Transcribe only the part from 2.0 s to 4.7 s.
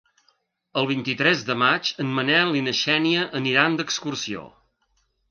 en Manel i na Xènia aniran d'excursió.